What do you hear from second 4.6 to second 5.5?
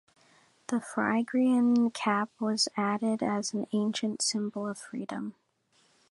of freedom.